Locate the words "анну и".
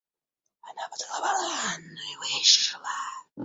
1.73-2.15